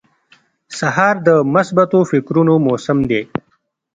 [0.79, 3.21] سهار د مثبتو فکرونو موسم دی.